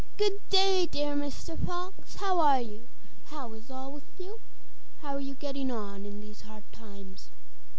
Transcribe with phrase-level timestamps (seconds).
[0.17, 2.87] 'Good day, dear Mr Fox, how are you?
[3.25, 4.39] How is all with you?
[5.03, 7.29] How are you getting on in these hard times?